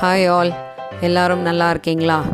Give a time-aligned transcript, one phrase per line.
[0.00, 0.52] Hi all
[1.00, 2.24] எல்லாரும் நல்லா இருக்கீங்களா?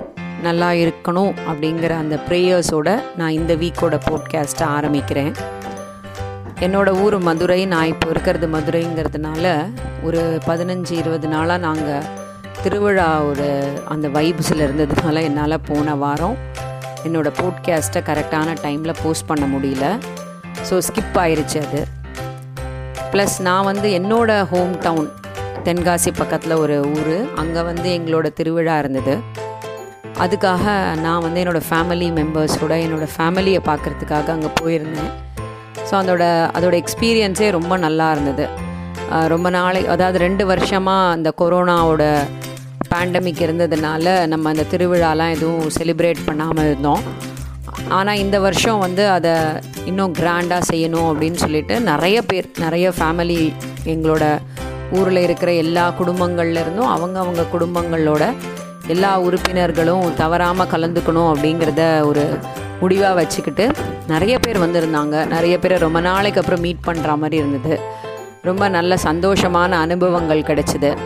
[0.43, 5.33] நல்லா இருக்கணும் அப்படிங்கிற அந்த ப்ரேயர்ஸோட நான் இந்த வீக்கோட போட்காஸ்ட்டை ஆரம்பிக்கிறேன்.
[6.61, 9.73] என்னோட ஊர் மதுரை நான் இப்போ இருக்கிறது மதுரைங்கிறதுனால
[10.03, 12.07] ஒரு பதினஞ்சு இருபது நாளாக நாங்கள்
[12.63, 16.37] திருவிழா ஒரு அந்த வைப்ஸில் இருந்ததுனால என்னால் போன வாரம்
[17.05, 19.99] என்னோடய போட்காஸ்ட்டை கரெக்டான டைமில் போஸ்ட் பண்ண முடியல.
[20.71, 21.87] ஸோ ஸ்கிப் ஆயிடுச்சு அது.
[23.13, 25.09] ப்ளஸ் நான் வந்து என்னோடய ஹோம் டவுன்
[25.67, 27.17] தென்காசி பக்கத்தில் ஒரு ஊர்.
[27.43, 29.15] அங்கே வந்து எங்களோட திருவிழா இருந்தது.
[30.25, 30.65] அதுக்காக
[31.05, 35.13] நான் வந்து என்னோடய ஃபேமிலி மெம்பர்ஸோட என்னோடய ஃபேமிலியை பார்க்குறதுக்காக அங்கே போயிருந்தேன்.
[35.89, 36.25] ஸோ அதோட
[36.57, 38.47] அதோட எக்ஸ்பீரியன்ஸே ரொம்ப நல்லா இருந்தது.
[39.35, 42.05] ரொம்ப நாளை அதாவது ரெண்டு வருஷமாக அந்த கொரோனாவோட
[42.93, 47.03] பேண்டமிக் இருந்ததுனால நம்ம அந்த திருவிழாலாம் எதுவும் செலிப்ரேட் பண்ணாமல் இருந்தோம்.
[47.99, 49.35] ஆனால் இந்த வருஷம் வந்து அதை
[49.91, 53.41] இன்னும் கிராண்டாக செய்யணும் அப்படின்னு சொல்லிட்டு நிறைய பேர் நிறைய ஃபேமிலி
[53.93, 54.25] எங்களோட
[54.91, 58.35] ஊரில் இருக்கிற எல்லா குடும்பங்கள்லேருந்தும் அவங்க அவங்க குடும்பங்களோட
[58.87, 62.39] எல்லா உறுப்பினர்களும் தவறாமல் கலந்துக்கணும் அப்படிங்கிறத ஒரு
[62.81, 63.71] முடிவாக வச்சுக்கிட்டு
[64.07, 65.27] நிறைய பேர் வந்திருந்தாங்க.
[65.27, 67.79] நிறைய பேரை ரொம்ப நாளைக்கு அப்புறம் மீட் பண்ணுற மாதிரி இருந்தது.
[68.43, 70.97] ரொம்ப நல்ல சந்தோஷமான அனுபவங்கள் கிடைச்சிது.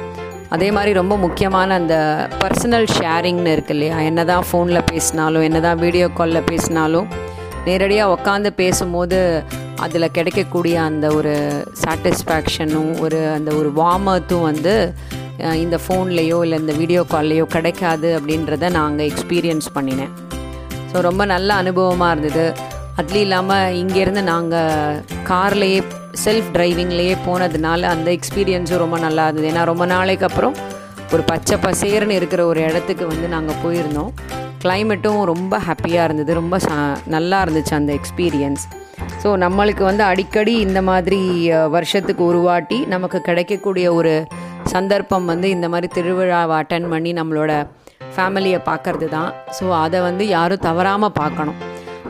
[0.48, 1.94] அதே மாதிரி ரொம்ப முக்கியமான அந்த
[2.40, 4.00] பர்சனல் ஷேரிங்னு இருக்கு இல்லையா?
[4.00, 7.08] என்ன தான் ஃபோனில் பேசினாலும் என்ன தான் வீடியோ காலில் பேசினாலும்
[7.64, 9.44] நேரடியாக உட்காந்து பேசும்போது
[9.84, 11.32] அதில் கிடைக்கக்கூடிய அந்த ஒரு
[11.84, 14.74] சாட்டிஸ்ஃபேக்ஷனும் ஒரு அந்த ஒரு வார்மத்தும் வந்து
[15.62, 20.12] இந்த ஃபோன்லேயோ இல்லை இந்த வீடியோ கால்லையோ கிடைக்காது அப்படின்றத நான் அங்கே எக்ஸ்பீரியன்ஸ் பண்ணினேன்.
[20.90, 22.44] ஸோ ரொம்ப நல்ல அனுபவமாக இருந்தது.
[23.00, 25.80] அதுலேயும் இல்லாமல் இங்கேருந்து நாங்கள் கார்லேயே
[26.24, 29.48] செல்ஃப் டிரைவிங்லேயே போனதுனால அந்த எக்ஸ்பீரியன்ஸும் ரொம்ப நல்லா இருந்தது.
[29.52, 30.56] ஏன்னா ரொம்ப நாளைக்கு அப்புறம்
[31.14, 34.12] ஒரு பச்சை பசேர்னு இருக்கிற ஒரு இடத்துக்கு வந்து நாங்கள் போயிருந்தோம்.
[34.64, 36.32] கிளைமேட்டும் ரொம்ப ஹாப்பியாக இருந்தது.
[36.40, 36.70] ரொம்ப ச
[37.16, 38.64] நல்லா இருந்துச்சு அந்த எக்ஸ்பீரியன்ஸ்
[39.22, 41.20] ஸோ நம்மளுக்கு வந்து அடிக்கடி இந்த மாதிரி
[41.74, 44.14] வருஷத்துக்கு ஒரு வாட்டி நமக்கு கிடைக்கக்கூடிய ஒரு
[44.72, 47.52] சந்தர்ப்பம் வந்து இந்த மாதிரி திருவிழாவை அட்டன் பண்ணி நம்மளோட
[48.14, 51.58] ஃபேமிலியை பார்க்கறது தான் ஸோ அதை வந்து யாரும் தவறாமல் பார்க்கணும்.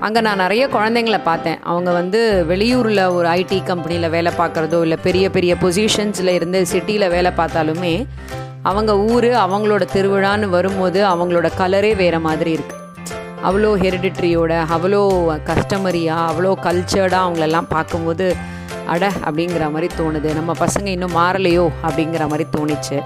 [0.07, 1.59] அங்கே நான் நிறைய குழந்தைங்கள பார்த்தேன்.
[1.63, 2.21] அவங்க வந்து
[2.51, 7.95] வெளியூரில் ஒரு ஐடி கம்பெனியில் வேலை பார்க்குறதோ இல்லை பெரிய பெரிய பொசிஷன்ஸில் இருந்து சிட்டியில் வேலை பார்த்தாலுமே
[8.71, 12.82] அவங்க ஊர் அவங்களோட திருவிழான்னு வரும்போது அவங்களோட கலரே வேறு மாதிரி இருக்குது
[13.47, 15.01] அவ்வளோ ஹெரிடிட்ரியோட அவ்வளோ
[15.51, 18.27] கஸ்டமரியாக அவ்வளோ கல்ச்சர்டாக அவங்களெல்லாம் பார்க்கும்போது
[18.93, 20.29] அட அப்படிங்கிற மாதிரி தோணுது.
[20.39, 22.97] நம்ம பசங்க இன்னும் மாறலையோ அப்படிங்கிற மாதிரி தோணுச்சு.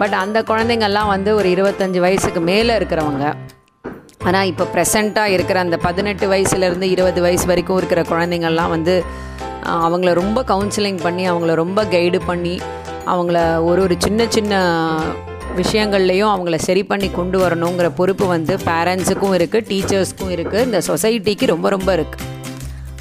[0.00, 3.24] பட் அந்த குழந்தைங்கள்லாம் வந்து ஒரு இருபத்தஞ்சி வயசுக்கு மேலே இருக்கிறவங்க.
[4.28, 8.94] ஆனால் இப்போ ப்ரெசண்ட்டாக இருக்கிற அந்த பதினெட்டு வயசுலேருந்து இருபது வயசு வரைக்கும் இருக்கிற குழந்தைங்கள்லாம் வந்து
[9.86, 12.54] அவங்கள ரொம்ப கவுன்சிலிங் பண்ணி அவங்கள ரொம்ப கைடு பண்ணி
[13.12, 13.38] அவங்கள
[13.68, 14.54] ஒரு ஒரு சின்ன சின்ன
[15.56, 21.68] விஷயங்கள்லையும் அவங்கள சரி பண்ணி கொண்டு வரணுங்கிற பொறுப்பு வந்து பேரண்ட்ஸுக்கும் இருக்குது டீச்சர்ஸ்க்கும் இருக்குது இந்த சொசைட்டிக்கு ரொம்ப
[21.68, 22.30] ரொம்ப இருக்குது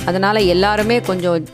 [0.06, 1.46] அதனால் எல்லாருமே கொஞ்சம்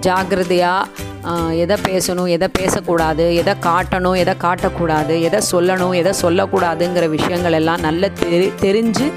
[0.00, 1.08] ஜாகிரதையாக
[1.54, 8.10] எதை பேசணும் எதை பேசக்கூடாது எதை காட்டணும் எதை காட்டக்கூடாது எதை சொல்லணும் எதை சொல்லக்கூடாதுங்கிற விஷயங்கள் எல்லாம் நல்ல
[8.20, 9.08] தெரி தெரிஞ்சு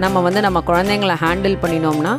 [0.00, 2.12] நம்ம வந்து நம்ம குழந்தைங்கள ஹேண்டில் பண்ணினோம்னா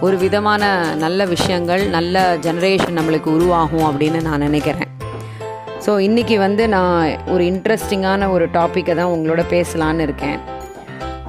[0.00, 0.62] ஒரு விதமான
[0.94, 4.91] நல்ல விஷயங்கள் நல்ல ஜெனரேஷன் நம்மளுக்கு உருவாகும் அப்படின்னு நான் நினைக்கிறேன்.
[5.84, 10.38] ஸோ இன்றைக்கி வந்து நான் ஒரு இன்ட்ரெஸ்டிங்கான ஒரு டாப்பிக்கை தான் உங்களோட பேசலான்னு இருக்கேன்.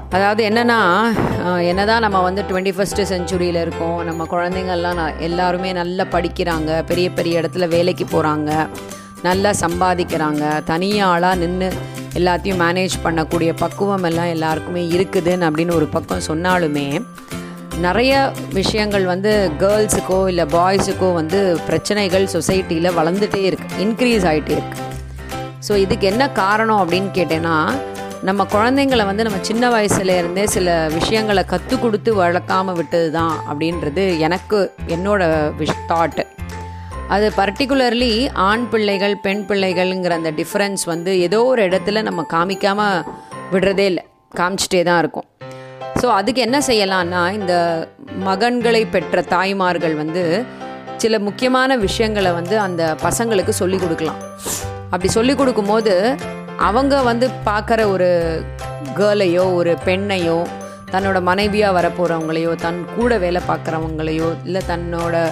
[0.10, 0.80] அதாவது என்னென்னா
[1.70, 7.10] என்ன தான் நம்ம வந்து டுவெண்ட்டி ஃபஸ்ட்டு செஞ்சுரியில் இருக்கோம் நம்ம குழந்தைங்கள்லாம் நான் எல்லாருமே நல்லா படிக்கிறாங்க பெரிய
[7.12, 8.52] பெரிய இடத்துல வேலைக்கு போகிறாங்க
[9.24, 11.70] நல்லா சம்பாதிக்கிறாங்க தனியாளாக நின்று
[12.16, 16.88] எல்லாத்தையும் மேனேஜ் பண்ணக்கூடிய பக்குவம் எல்லாம் எல்லாருக்குமே இருக்குதுன்னு அப்படின்னு ஒரு பக்கம் சொன்னாலுமே
[17.80, 24.82] நிறைய விஷயங்கள் வந்து கேர்ள்ஸுக்கோ இல்லை பாய்ஸுக்கோ வந்து பிரச்சனைகள் சொசைட்டியில் வளர்ந்துட்டே இருக்குது இன்க்ரீஸ் ஆகிட்டே இருக்குது
[25.68, 27.72] ஸோ இதுக்கு என்ன காரணம் அப்படின்னு கேட்டேன்னா
[28.22, 34.72] நம்ம குழந்தைங்களை வந்து நம்ம சின்ன வயசுலேருந்தே சில விஷயங்களை கற்றுக் கொடுத்து வளர்க்காமல் விட்டது தான் அப்படின்றது எனக்கு
[34.88, 36.26] என்னோட விஷ் தாட்டு
[37.08, 43.04] அது பர்டிகுலர்லி ஆண் பிள்ளைகள் பெண் பிள்ளைகள்ங்கிற அந்த டிஃப்ரென்ஸ் வந்து ஏதோ ஒரு இடத்துல நம்ம காமிக்காமல்
[43.52, 44.04] விடுறதே இல்லை.
[44.38, 45.26] காமிச்சிட்டே தான் இருக்கும்.
[46.02, 47.86] ஸோ அதுக்கு என்ன செய்யலாம்னா இந்த
[48.26, 50.46] மகன்களை பெற்ற தாய்மார்கள் வந்து
[50.98, 54.20] சில முக்கியமான விஷயங்களை வந்து அந்த பசங்களுக்கு சொல்லி கொடுக்கலாம்.
[54.92, 56.18] அப்படி சொல்லி கொடுக்கும்போது
[56.60, 58.10] அவங்க வந்து பார்க்குற ஒரு
[58.96, 60.46] கேர்ளையோ ஒரு பெண்ணையோ
[60.92, 65.32] தன்னோட மனைவியாக வரப்போகிறவங்களையோ தன் கூட வேலை பார்க்குறவங்களையோ இல்லை தன்னோட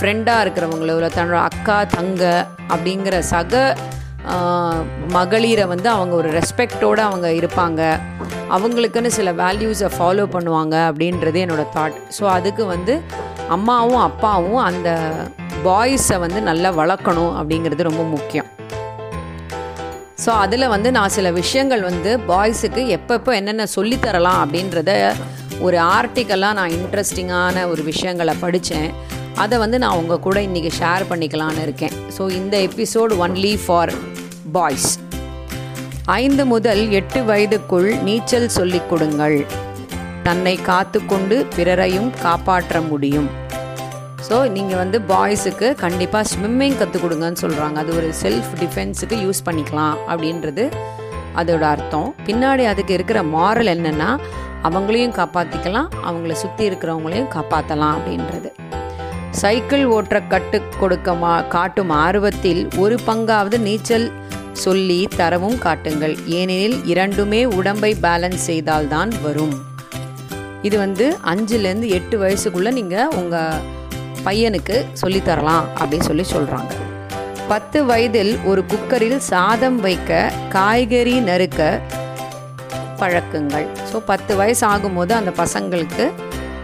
[0.00, 3.76] ஃப்ரெண்டாக இருக்கிறவங்களோ இல்லை தன்னோட அக்கா தங்க அப்படிங்கிற சக
[5.16, 7.80] மகளிரை வந்து அவங்க ஒரு ரெஸ்பெக்டோடு அவங்க இருப்பாங்க.
[8.56, 12.94] அவங்களுக்குன்னு சில வேல்யூஸை ஃபாலோ பண்ணுவாங்க அப்படின்றது என்னோட தாட் ஸோ அதுக்கு வந்து
[13.56, 14.90] அம்மாவும் அப்பாவும் அந்த
[15.66, 18.48] பாய்ஸை வந்து நல்லா வளர்க்கணும் அப்படிங்கிறது ரொம்ப முக்கியம்.
[20.24, 24.92] ஸோ அதில் வந்து நான் சில விஷயங்கள் வந்து பாய்ஸுக்கு எப்பப்போ என்னென்ன சொல்லித்தரலாம் அப்படின்றத
[25.66, 28.90] ஒரு ஆர்டிக்கலாக நான் இன்ட்ரெஸ்டிங்கான ஒரு விஷயங்களை படித்தேன்
[29.42, 31.94] அதை வந்து நான் உங்கள் கூட இன்றைக்கி ஷேர் பண்ணிக்கலான்னு இருக்கேன்.
[32.16, 33.92] ஸோ இந்த எபிசோடு ஒன்லி ஃபார்
[34.54, 34.90] பாய்ஸ்.
[36.16, 39.36] ஐந்து முதல் எட்டு வயதுக்குள் நீச்சல் சொல்லிக் கொடுங்கள்.
[40.26, 43.28] தன்னை காத்துக்கொண்டு பிறரையும் காப்பாற்ற முடியும்.
[44.26, 49.96] ஸோ நீங்கள் வந்து பாய்ஸுக்கு கண்டிப்பாக ஸ்விம்மிங் கற்றுக் கொடுங்கன்னு சொல்கிறாங்க அது ஒரு செல்ஃப் டிஃபென்ஸுக்கு யூஸ் பண்ணிக்கலாம்
[50.10, 50.66] அப்படின்றது
[51.42, 52.08] அதோட அர்த்தம்.
[52.26, 54.10] பின்னாடி அதுக்கு இருக்கிற மாரல் என்னென்னா
[54.70, 58.50] அவங்களையும் காப்பாற்றிக்கலாம் அவங்கள சுற்றி இருக்கிறவங்களையும் காப்பாற்றலாம் அப்படின்றது.
[59.40, 64.06] சைக்கிள் ஓட்ட கட்டு கொடுக்க மா காட்டும் ஆர்வத்தில் ஒரு பங்காவது நீச்சல்
[64.54, 66.16] சொல்லி தரவும் காட்டுங்கள்.
[66.26, 69.54] ஏனெனில் இரண்டுமே உடம்பை பேலன்ஸ் செய்தால்தான் வரும்.
[70.62, 73.72] இது வந்து அஞ்சுலேருந்து எட்டு வயசுக்குள்ளே நீங்கள் உங்கள்
[74.24, 76.72] பையனுக்கு சொல்லித்தரலாம் அப்படின்னு சொல்லி சொல்கிறாங்க
[77.48, 81.80] பத்து வயதில் ஒரு குக்கரில் சாதம் வைக்க காய்கறி நறுக்க
[82.98, 83.66] பழக்குங்கள்.
[83.92, 86.10] ஸோ பத்து வயசு ஆகும்போது அந்த பசங்களுக்கு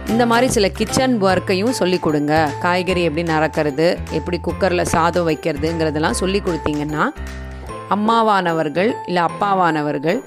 [0.07, 2.49] இந்த மாதிரி சில கிச்சன் ஒர்க்கையும் சொல்லி கொடுங்க.
[2.61, 7.13] காய்கறி எப்படி நறக்கிறது எப்படி குக்கரில் சாதம் வைக்கிறதுங்கிறதெல்லாம் சொல்லி கொடுத்தீங்கன்னா
[7.95, 10.19] அம்மாவானவர்கள் இல்லை அப்பாவானவர்கள்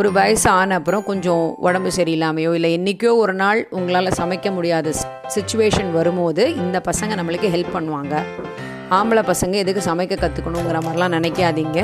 [0.00, 4.92] ஒரு வயசு ஆன அப்புறம் கொஞ்சம் உடம்பு சரியில்லாமையோ இல்லை என்றைக்கோ ஒரு நாள் உங்களால் சமைக்க முடியாத
[5.34, 8.14] சுச்சுவேஷன் வரும்போது இந்த பசங்க நம்மளுக்கு ஹெல்ப் பண்ணுவாங்க.
[8.98, 11.80] ஆம்பளை பசங்க எதுக்கு சமைக்க கற்றுக்கணுங்கிற மாதிரிலாம் நினைக்காதீங்க.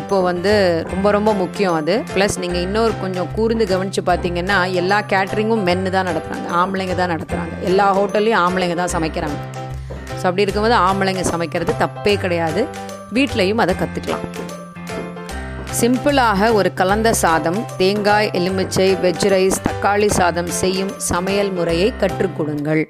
[0.00, 0.52] இப்போ வந்து
[0.92, 1.96] ரொம்ப ரொம்ப முக்கியம் அது.
[2.14, 7.54] ப்ளஸ் நீங்கள் இன்னொரு கொஞ்சம் கூர்ந்து கவனித்து பார்த்தீங்கன்னா எல்லா கேட்ரிங்கும் மென்னு தான் நடத்துகிறாங்க ஆம்பளைங்க தான் நடத்துகிறாங்க
[7.70, 9.38] எல்லா ஹோட்டல்லையும் ஆம்பளைங்க தான் சமைக்கிறாங்க.
[10.18, 12.62] ஸோ அப்படி இருக்கும்போது ஆம்பளைங்க சமைக்கிறது தப்பே கிடையாது.
[13.18, 14.26] வீட்லேயும் அதை கற்றுக்கலாம்
[15.78, 22.82] சிம்பிளாக ஒரு கலந்த சாதம் தேங்காய் எலுமிச்சை வெஜ் ரைஸ் தக்காளி சாதம் செய்யும் சமையல் முறையை கற்றுக் கொடுங்கள்.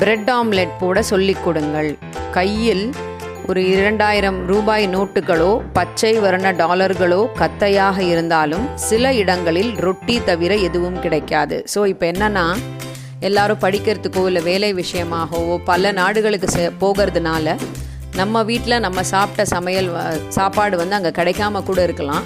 [0.00, 1.90] பிரெட் ஆம்லெட் போட சொல்லிக் கொடுங்கள்.
[2.36, 2.84] கையில்
[3.50, 11.58] ஒரு இரண்டாயிரம் ரூபாய் நோட்டுகளோ பச்சை வர்ண டாலர்களோ கத்தையாக இருந்தாலும் சில இடங்களில் ரொட்டி தவிர எதுவும் கிடைக்காது.
[11.74, 12.46] ஸோ இப்போ என்னன்னா
[13.28, 17.56] எல்லாரும் படிக்கிறதுக்கோ இல்லை வேலை விஷயமாகவோ பல நாடுகளுக்கு செ போகிறதுனால
[18.18, 19.88] நம்ம வீட்டில் நம்ம சாப்பிட்ட சமையல்
[20.36, 22.24] சாப்பாடு வந்து அங்கே கிடைக்காம கூட இருக்கலாம்.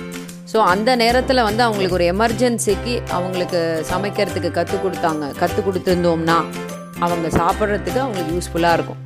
[0.52, 3.60] ஸோ அந்த நேரத்தில் வந்து அவங்களுக்கு ஒரு எமர்ஜென்சிக்கு அவங்களுக்கு
[3.90, 5.24] சமைக்கிறதுக்கு கற்றுக் கொடுத்தாங்க.
[5.40, 6.38] கற்றுக் கொடுத்துருந்தோம்னா
[7.06, 9.00] அவங்க சாப்பிட்றதுக்கு அவங்களுக்கு யூஸ்ஃபுல்லாக இருக்கும்.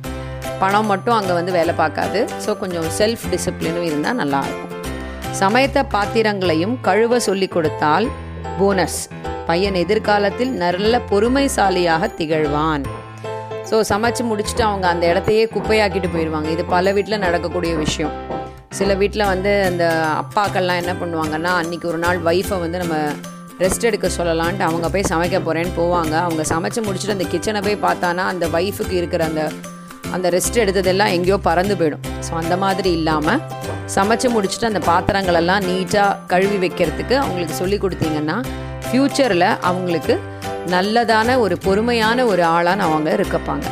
[0.61, 2.21] பணம் மட்டும் அங்கே வந்து வேலை பார்க்காது.
[2.45, 4.75] ஸோ கொஞ்சம் செல்ஃப் டிசிப்ளினும் இருந்தால் நல்லாயிருக்கும்
[5.41, 8.07] சமைத்த பாத்திரங்களையும் கழுவ சொல்லி கொடுத்தால்
[8.59, 9.01] போனஸ்
[9.49, 12.85] பையன் எதிர்காலத்தில் நல்ல பொறுமைசாலியாக திகழ்வான்.
[13.69, 16.49] ஸோ சமைச்சு முடிச்சுட்டு அவங்க அந்த இடத்தையே குப்பையாக்கிட்டு போயிடுவாங்க.
[16.55, 18.13] இது பல வீட்டில் நடக்கக்கூடிய விஷயம்.
[18.77, 19.85] சில வீட்டில் வந்து அந்த
[20.21, 22.97] அப்பாக்கள்லாம் என்ன பண்ணுவாங்கன்னா அன்றைக்கி ஒரு நாள் ஒய்ஃபை வந்து நம்ம
[23.63, 26.13] ரெஸ்ட் எடுக்க சொல்லலான்ட்டு அவங்க போய் சமைக்க போகிறேன்னு போவாங்க.
[26.27, 29.43] அவங்க சமைச்சு முடிச்சுட்டு அந்த கிச்சனை போய் பார்த்தானா அந்த ஒய்ஃபுக்கு இருக்கிற அந்த
[30.15, 32.03] அந்த ரெஸ்ட் எடுத்ததெல்லாம் எங்கேயோ பறந்து போயிடும்.
[32.25, 33.41] ஸோ அந்த மாதிரி இல்லாமல்
[33.95, 38.37] சமைச்சு முடிச்சுட்டு அந்த பாத்திரங்களெல்லாம் நீட்டாக கழுவி வைக்கிறதுக்கு அவங்களுக்கு சொல்லி கொடுத்தீங்கன்னா
[38.87, 40.15] ஃப்யூச்சரில் அவங்களுக்கு
[40.73, 43.67] நல்லதான ஒரு பொறுமையான ஒரு ஆளான அவங்க இருக்கப்பாங்க.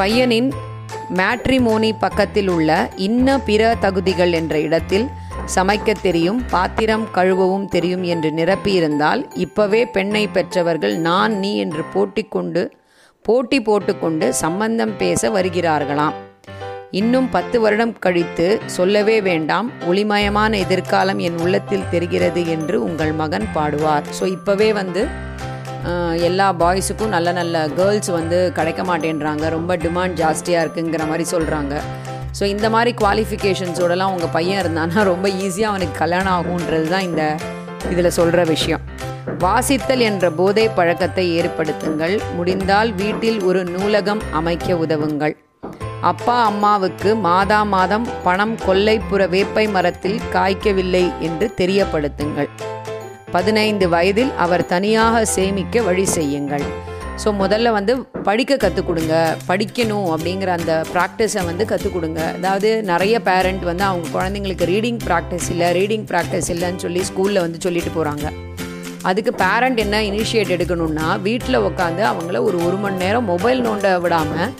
[0.00, 0.48] பையனின்
[1.18, 2.70] மேட்ரிமோனி பக்கத்தில் உள்ள
[3.06, 5.06] இன்ன பிற தகுதிகள் என்ற இடத்தில்
[5.54, 12.62] சமைக்க தெரியும் பாத்திரம் கழுவவும் தெரியும் என்று நிரப்பியிருந்தால் இப்பவே பெண்ணை பெற்றவர்கள் நான் நீ என்று போட்டிக்கொண்டு
[13.24, 16.16] போட்டி போட்டுக்கொண்டு சம்பந்தம் பேச வருகிறார்களாம்.
[17.00, 18.46] இன்னும் பத்து வருடம் கழித்து
[18.76, 24.04] சொல்லவே வேண்டாம் ஒளிமயமான எதிர்காலம் என் உள்ளத்தில் தெரிகிறது என்று உங்கள் மகன் பாடுவார்.
[24.18, 25.02] ஸோ இப்போவே வந்து
[26.28, 29.44] எல்லா பாய்ஸுக்கும் நல்ல நல்ல கேர்ள்ஸ் வந்து கிடைக்க மாட்டேன்றாங்க.
[29.56, 31.74] ரொம்ப டிமாண்ட் ஜாஸ்தியாக இருக்குங்கிற மாதிரி சொல்கிறாங்க
[32.38, 37.24] ஸோ இந்த மாதிரி குவாலிஃபிகேஷன்ஸோடலாம் உங்கள் பையன் இருந்தானா ரொம்ப ஈஸியாக அவனுக்கு கல்யாணம் ஆகுன்றது தான் இந்த
[37.92, 38.82] இதில் சொல்கிற விஷயம்.
[39.44, 42.14] வாசித்தல் என்ற போதை பழக்கத்தை ஏற்படுத்துங்கள்.
[42.36, 45.34] முடிந்தால் வீட்டில் ஒரு நூலகம் அமைக்க உதவுங்கள்.
[46.10, 52.50] அப்பா அம்மாவுக்கு மாதா மாதம் பணம் கொல்லைப்புற வேப்பை மரத்தில் காய்க்கவில்லை என்று தெரியப்படுத்துங்கள்.
[53.34, 56.66] பதினைந்து வயதில் அவர் தனியாக சேமிக்க வழி செய்யுங்கள்.
[57.22, 57.92] ஸோ முதல்ல வந்து
[58.28, 59.14] படிக்க கற்றுக் கொடுங்க
[59.48, 65.48] படிக்கணும் அப்படிங்கிற அந்த ப்ராக்டிஸை வந்து கற்றுக் கொடுங்க அதாவது நிறைய பேரண்ட் வந்து அவங்க குழந்தைங்களுக்கு ரீடிங் ப்ராக்டிஸ்
[65.54, 68.26] இல்லை ரீடிங் ப்ராக்டிஸ் இல்லைன்னு சொல்லி ஸ்கூலில் வந்து சொல்லிட்டு போகிறாங்க
[69.10, 74.52] அதுக்கு பேரண்ட் என்ன இனிஷியேட் எடுக்கணும்னா வீட்டில் உட்காந்து அவங்கள ஒரு ஒரு மணி நேரம் மொபைல் நோண்ட விடாமல்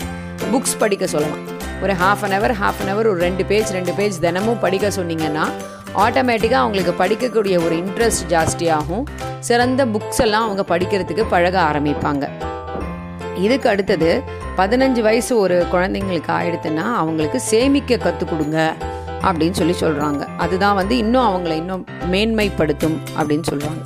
[0.52, 1.44] புக்ஸ் படிக்க சொல்லலாம்.
[1.84, 5.46] ஒரு half an hour half an hour ஒரு ரெண்டு பேஜ் ரெண்டு பேஜ் தினமும் படிக்க சொன்னீங்கன்னா
[5.94, 9.04] ஆட்டோமேட்டிக்காக அவங்களுக்கு படிக்கக்கூடிய ஒரு இன்ட்ரெஸ்ட் ஜாஸ்தியாகும்.
[9.40, 12.28] சிறந்த புக்ஸ் எல்லாம் அவங்க படிக்கிறதுக்கு பழக ஆரம்பிப்பாங்க.
[13.36, 14.22] இதுக்கு அடுத்தது
[14.56, 18.74] பதினஞ்சு வயசு ஒரு குழந்தைங்களுக்கு ஆயிடுத்துன்னா அவங்களுக்கு சேமிக்க கற்றுக் கொடுங்க
[19.22, 23.82] அப்படின்னு சொல்லி சொல்கிறாங்க அதுதான் வந்து இன்னும் அவங்களை இன்னும் மேன்மைப்படுத்தும் அப்படின்னு சொல்கிறாங்க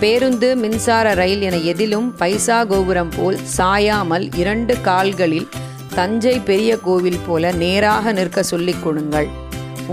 [0.00, 5.48] பேருந்து மின்சார ரயில் என எதிலும் பைசா கோபுரம் போல் சாயாமல் இரண்டு கால்களில்
[5.94, 9.28] தஞ்சை பெரிய கோவில் போல நேராக நிற்க சொல்லிக் கொடுங்கள்.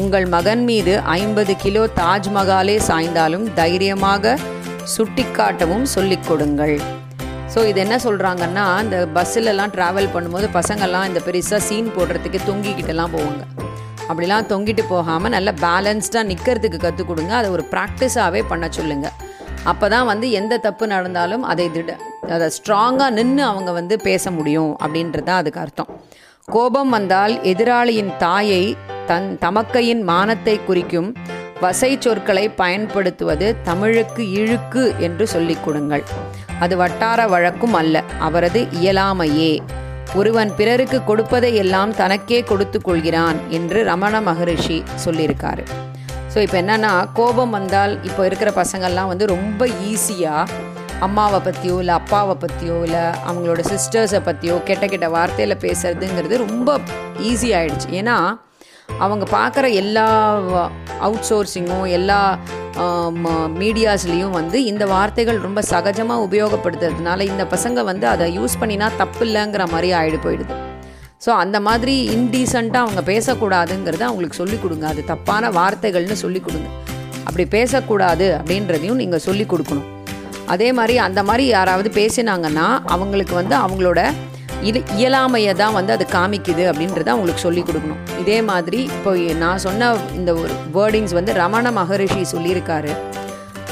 [0.02, 4.32] உங்கள் மகன் மீது ஐம்பது கிலோ தாஜ்மஹாலே சாய்ந்தாலும் தைரியமாக
[4.94, 6.74] சுட்டிக்காட்டவும் சொல்லிக் கொடுங்கள்.
[7.54, 13.44] ஸோ இது என்ன சொல்கிறாங்கன்னா இந்த பஸ்ஸிலலாம் ட்ராவல் பண்ணும்போது பசங்கள்லாம் இந்த பெருசாக சீன் போடுறதுக்கு தொங்கிக்கிட்டெல்லாம் போவாங்க.
[14.10, 17.34] அப்படிலாம் தொங்கிட்டு போகாமல் நல்லா பேலன்ஸ்டாக நிற்கிறதுக்கு கற்றுக் கொடுங்க.
[17.42, 19.16] அதை ஒரு ப்ராக்டிஸாகவே பண்ண சொல்லுங்கள்
[19.72, 21.92] அப்போ தான் வந்து எந்த தப்பு நடந்தாலும் அதை திட
[22.36, 25.92] அதை ஸ்ட்ராங்காக நின்று அவங்க வந்து பேச முடியும் அப்படின்றது தான் அதுக்கு அர்த்தம்.
[26.48, 28.64] கோபம் வந்தால் எதிராளியின் தாயை
[29.10, 31.10] தன் தமக்கையின் மானத்தை குறிக்கும்
[31.64, 36.04] வசை சொற்களை பயன்படுத்துவது தமிழுக்கு இழுக்கு என்று சொல்லிக் கொடுங்கள்.
[36.64, 39.54] அது வட்டார வழக்கும் அல்ல அவரது இயலாமையே.
[40.20, 45.64] ஒருவன் பிறருக்கு கொடுப்பதை எல்லாம் தனக்கே கொடுத்து கொள்கிறான் என்று ரமண மகரிஷி சொல்லியிருக்காரு.
[46.34, 50.72] ஸோ இப்போ என்னென்னா கோபம் வந்தால் இப்போ இருக்கிற பசங்கள்லாம் வந்து ரொம்ப ஈஸியாக
[51.08, 56.78] அம்மாவை பற்றியோ இல்லை அப்பாவை பற்றியோ இல்லை அவங்களோட சிஸ்டர்ஸை பற்றியோ கெட்ட கெட்ட வார்த்தையில் பேசுறதுங்கிறது ரொம்ப
[57.30, 57.90] ஈஸி ஆயிடுச்சு.
[58.00, 58.18] ஏன்னா
[59.04, 60.06] அவங்க பார்க்குற எல்லா
[61.08, 62.20] அவுட் சோர்சிங்கும் எல்லா
[63.62, 69.66] மீடியாஸ்லேயும் வந்து இந்த வார்த்தைகள் ரொம்ப சகஜமாக உபயோகப்படுத்துறதுனால இந்த பசங்க வந்து அதை யூஸ் பண்ணினா தப்பு இல்லைங்கிற
[69.74, 70.56] மாதிரி ஆகிடு போயிடுது.
[71.26, 74.86] ஸோ அந்த மாதிரி இன்டீசண்ட்டாக அவங்க பேசக்கூடாதுங்கிறத அவங்களுக்கு சொல்லிக் கொடுங்க.
[74.94, 76.70] அது தப்பான வார்த்தைகள்னு சொல்லிக் கொடுங்க.
[77.28, 79.90] அப்படி பேசக்கூடாது அப்படின்றதையும் நீங்கள் சொல்லிக் கொடுக்கணும்.
[80.54, 84.02] அதே மாதிரி அந்த மாதிரி யாராவது பேசினாங்கன்னா அவங்களுக்கு வந்து அவங்களோட
[84.70, 88.02] இது இயலாமையை தான் வந்து அது காமிக்குது அப்படின்றத அவங்களுக்கு சொல்லிக் கொடுக்கணும்.
[88.22, 89.12] இதே மாதிரி இப்போ
[89.44, 89.90] நான் சொன்ன
[90.20, 92.94] இந்த ஒரு வேர்டிங்ஸ் வந்து ரமண மகரிஷி சொல்லியிருக்காரு.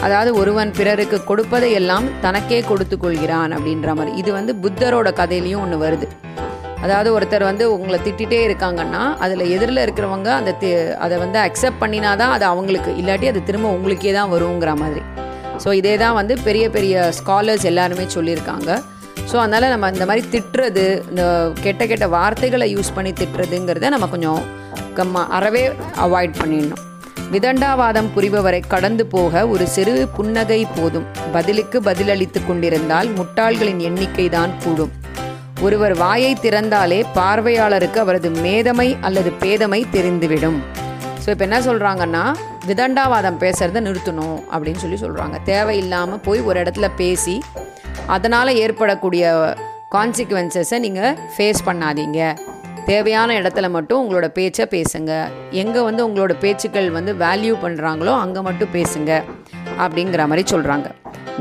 [0.05, 4.13] அதாவது ஒருவன் பிறருக்கு கொடுப்பதை எல்லாம் தனக்கே கொடுத்து கொள்கிறான் அப்படின்ற மாதிரி.
[4.21, 6.07] இது வந்து புத்தரோட கதையிலையும் ஒன்று வருது.
[6.85, 10.69] அதாவது ஒருத்தர் வந்து உங்களை திட்டிகிட்டே இருக்காங்கன்னா அதில் எதிரில் இருக்கிறவங்க அந்த தி
[11.05, 15.03] அதை வந்து அக்செப்ட் பண்ணினா தான் அது அவங்களுக்கு இல்லாட்டி அது திரும்ப உங்களுக்கே தான் வருங்கிற மாதிரி.
[15.63, 18.69] ஸோ இதே தான் வந்து பெரிய பெரிய ஸ்காலர்ஸ் எல்லாருமே சொல்லியிருக்காங்க.
[19.29, 21.23] ஸோ அதனால் நம்ம இந்த மாதிரி திட்டுறது இந்த
[21.65, 24.41] கெட்ட கெட்ட வார்த்தைகளை யூஸ் பண்ணி திட்டுறதுங்கிறத நம்ம கொஞ்சம்
[24.97, 25.65] கம்மா அறவே
[26.05, 26.81] அவாய்ட் பண்ணிடணும்.
[27.33, 31.05] விதண்டாவாதம் புரிபவரை கடந்து போக ஒரு சிறு புன்னகை போதும்.
[31.35, 34.91] பதிலுக்கு பதிலளித்து கொண்டிருந்தால் முட்டாள்களின் எண்ணிக்கை தான் கூடும்.
[35.65, 40.59] ஒருவர் வாயை திறந்தாலே பார்வையாளருக்கு அவரது மேதமை அல்லது பேதமை தெரிந்துவிடும்.
[41.23, 42.23] ஸோ இப்போ என்ன சொல்கிறாங்கன்னா
[42.69, 47.35] விதண்டாவாதம் பேசுகிறத நிறுத்தணும் அப்படின்னு சொல்லி சொல்கிறாங்க தேவையில்லாமல் போய் ஒரு இடத்துல பேசி
[48.15, 49.23] அதனால் ஏற்படக்கூடிய
[49.95, 52.19] கான்சிக்வன்சஸை நீங்கள் ஃபேஸ் பண்ணாதீங்க.
[52.89, 55.11] தேவையான இடத்துல மட்டும் உங்களோட பேச்சை பேசுங்க.
[55.63, 59.11] எங்கே வந்து உங்களோட பேச்சுக்கள் வந்து வேல்யூ பண்ணுறாங்களோ அங்கே மட்டும் பேசுங்க
[59.83, 60.87] அப்படிங்கிற மாதிரி சொல்கிறாங்க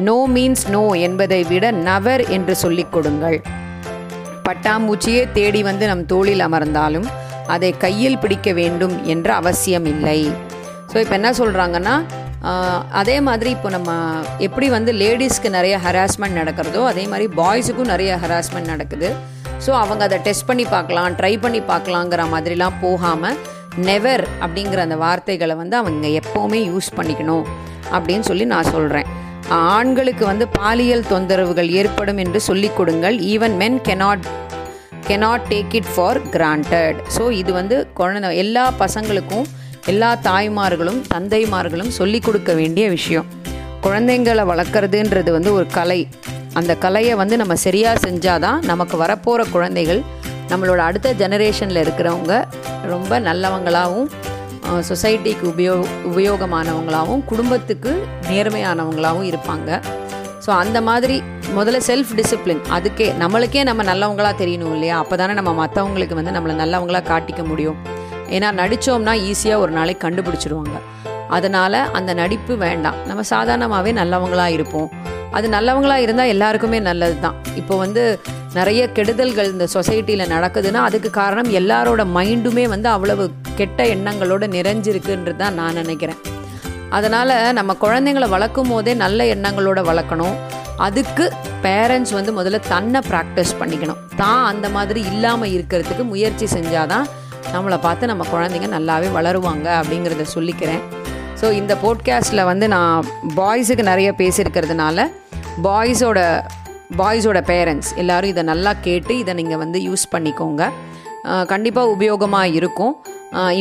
[0.08, 3.38] நோ மீன்ஸ் நோ என்பதை விட நவர் என்று சொல்லிக் கொடுங்கள்.
[4.46, 7.08] பட்டாம்பூச்சியே தேடி வந்து நம் தோளில் அமர்ந்தாலும்
[7.54, 10.20] அதை கையில் பிடிக்க வேண்டும் என்ற அவசியம் இல்லை.
[10.90, 11.94] ஸோ இப்போ என்ன சொல்கிறாங்கன்னா
[13.00, 13.90] அதே மாதிரி இப்போ நம்ம
[14.46, 19.08] எப்படி வந்து லேடிஸ்க்கு நிறைய ஹராஸ்மெண்ட் நடக்கிறதோ அதே மாதிரி பாய்ஸுக்கும் நிறைய ஹராஸ்மெண்ட் நடக்குது.
[19.64, 23.36] ஸோ அவங்க அதை டெஸ்ட் பண்ணி பார்க்கலாம் ட்ரை பண்ணி பார்க்கலாங்கிற மாதிரிலாம் போகாமல்
[23.88, 27.44] நெவர் அப்படிங்கிற அந்த வார்த்தைகளை வந்து அவங்க எப்போவுமே யூஸ் பண்ணிக்கணும்
[27.96, 29.08] அப்படின்னு சொல்லி நான் சொல்கிறேன்
[29.76, 33.16] ஆண்களுக்கு வந்து பாலியல் தொந்தரவுகள் ஏற்படும் என்று சொல்லிக் கொடுங்கள்.
[33.32, 34.26] Even men cannot
[35.08, 39.46] cannot take it for granted so இது வந்து குழந்தை எல்லா பசங்களுக்கும்
[39.86, 43.26] எல்லா தாய்மார்களும் தந்தைமார்களும் சொல்லிக் கொடுக்க வேண்டிய விஷயம்.
[43.82, 46.08] குழந்தைங்களை வளர்க்குறதுன்றது வந்து ஒரு கலை.
[46.54, 50.02] அந்த கலையை வந்து நம்ம சரியாக செஞ்சாதான் நமக்கு வரப்போகிற குழந்தைகள்
[50.48, 52.44] நம்மளோட அடுத்த ஜெனரேஷனில் இருக்கிறவங்க
[52.82, 54.10] ரொம்ப நல்லவங்களாகவும்
[54.88, 59.80] சொசைட்டிக்கு உபயோ உபயோகமானவங்களாகவும் குடும்பத்துக்கு நேர்மையானவங்களாகவும் இருப்பாங்க.
[60.46, 61.22] ஸோ அந்த மாதிரி
[61.56, 64.98] முதல்ல செல்ஃப் டிசிப்ளின் அதுக்கே நம்மளுக்கே நம்ம நல்லவங்களாக தெரியணும் இல்லையா?
[64.98, 67.76] அப்போ தானே நம்ம மற்றவங்களுக்கு வந்து நம்மளை நல்லவங்களாக காட்டிக்க முடியும்.
[68.36, 70.76] ஏன்னா நடித்தோம்னா ஈஸியாக ஒரு நாளைக்கு கண்டுபிடிச்சிருவாங்க.
[71.36, 72.98] அதனால் அந்த நடிப்பு வேண்டாம்.
[73.08, 74.88] நம்ம சாதாரணமாகவே நல்லவங்களாக இருப்போம்.
[75.36, 78.02] அது நல்லவங்களாக இருந்தால் எல்லாருக்குமே நல்லது தான் இப்போ வந்து
[78.56, 83.24] நிறைய கெடுதல்கள் இந்த சொசைட்டியில் நடக்குதுன்னா அதுக்கு காரணம் எல்லாரோட மைண்டுமே வந்து அவ்வளவு
[83.58, 86.20] கெட்ட எண்ணங்களோடு நிறைஞ்சிருக்குன்றது தான் நான் நினைக்கிறேன்.
[86.96, 90.36] அதனால் நம்ம குழந்தைங்கள வளர்க்கும் போதே நல்ல எண்ணங்களோட வளர்க்கணும்.
[90.86, 91.24] அதுக்கு
[91.64, 94.00] பேரண்ட்ஸ் வந்து முதல்ல தன்னை ப்ராக்டிஸ் பண்ணிக்கணும்.
[94.20, 97.06] தான் அந்த மாதிரி இல்லாமல் இருக்கிறதுக்கு முயற்சி செஞ்சாதான்
[97.54, 100.82] நம்மளை பார்த்து நம்ம குழந்தைங்க நல்லாவே வளருவாங்க அப்படிங்கிறத சொல்லிக்கிறேன்.
[101.40, 103.06] ஸோ இந்த போட்காஸ்ட்டில் வந்து நான்
[103.40, 105.06] பாய்ஸுக்கு நிறைய பேசியிருக்கிறதுனால
[105.66, 106.18] பாய்ஸோட
[107.00, 110.62] பாய்ஸோட பேரண்ட்ஸ் எல்லோரும் இதை நல்லா கேட்டு இதை நீங்கள் வந்து யூஸ் பண்ணிக்கோங்க.
[111.52, 112.94] கண்டிப்பாக உபயோகமாக இருக்கும்.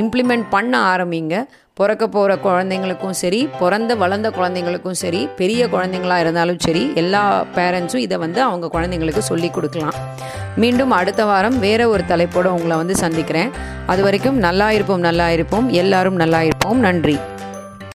[0.01, 1.35] இம்ப்ளிமெண்ட் பண்ண ஆரம்பிங்க.
[1.79, 8.17] பிறக்க போகிற குழந்தைங்களுக்கும் சரி பிறந்த வளர்ந்த குழந்தைங்களுக்கும் சரி பெரிய குழந்தைங்களாக இருந்தாலும் சரி எல்லா பேரண்ட்ஸும் இதை
[8.17, 9.93] வந்து அவங்க குழந்தைங்களுக்கு சொல்லி கொடுக்கலாம்.
[10.55, 13.51] மீண்டும் அடுத்த வாரம் வேற ஒரு தலைப்போடு உங்களை வந்து சந்திக்கிறேன்.
[13.85, 15.69] அது வரைக்கும் நல்லா இருப்போம் நல்லா இருப்போம்.
[15.69, 16.79] எல்லாரும் நல்லா இருப்போம்.
[16.79, 17.17] நன்றி.